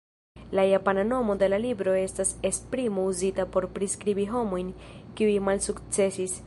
[0.49, 4.73] La japana nomo de la libro estas esprimo uzita por priskribi homojn
[5.19, 6.39] kiuj malsukcesis.